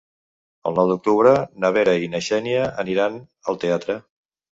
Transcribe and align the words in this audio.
El 0.69 0.77
nou 0.77 0.87
d'octubre 0.91 1.33
na 1.63 1.69
Vera 1.75 1.93
i 2.05 2.07
na 2.13 2.21
Xènia 2.29 2.63
aniran 2.85 3.21
al 3.53 3.61
teatre. 3.65 3.99